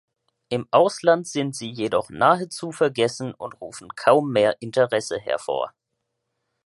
Im 0.49 0.67
Ausland 0.71 1.27
sind 1.27 1.55
sie 1.55 1.69
jedoch 1.69 2.09
nahezu 2.09 2.71
vergessen 2.71 3.35
und 3.35 3.61
rufen 3.61 3.89
kaum 3.95 4.31
mehr 4.31 4.59
Interesse 4.59 5.19
hervor. 5.19 5.75